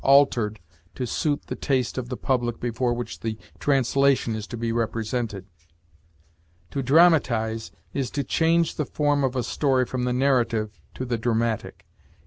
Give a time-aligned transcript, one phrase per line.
[0.03, 0.59] altered
[0.95, 5.45] to suit the taste of the public before which the translation is to be represented.
[6.71, 11.19] To dramatize is to change the form of a story from the narrative to the
[11.19, 11.85] dramatic; i.
[11.85, 12.17] e.